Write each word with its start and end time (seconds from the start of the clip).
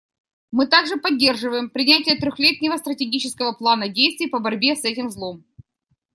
Мы 0.49 0.65
также 0.65 0.97
поддерживаем 0.97 1.69
принятие 1.69 2.15
трехлетнего 2.17 2.75
стратегического 2.77 3.51
плана 3.53 3.87
действий 3.87 4.27
по 4.29 4.39
борьбе 4.39 4.75
с 4.75 4.83
этим 4.83 5.11
злом. 5.11 5.45